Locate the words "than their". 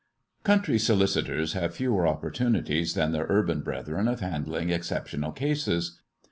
2.95-3.27